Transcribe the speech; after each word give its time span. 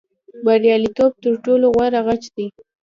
بریالیتوب 0.45 1.11
تر 1.23 1.33
ټولو 1.43 1.65
غوره 1.75 2.01
غچ 2.07 2.23
دی. 2.35 2.45